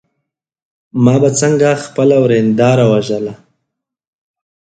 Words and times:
ما 1.03 1.15
به 1.21 1.29
څنګه 1.39 1.69
خپله 1.85 2.15
ورېنداره 2.23 2.85
وژله. 2.91 3.33